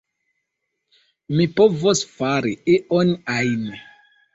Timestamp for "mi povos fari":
1.35-2.59